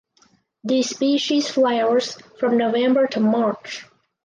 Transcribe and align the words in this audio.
This 0.63 0.89
species 0.89 1.47
flowers 1.51 2.13
from 2.39 2.57
November 2.57 3.05
to 3.05 3.19
March. 3.19 3.85